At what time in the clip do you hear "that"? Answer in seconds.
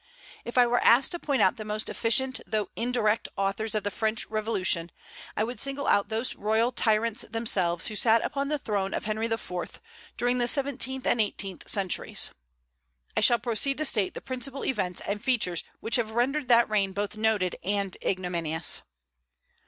16.47-16.67